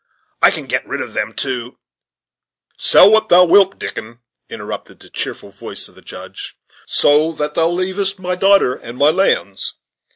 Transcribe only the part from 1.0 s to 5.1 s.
them to" "Sell what thou wilt, Dickon," interrupted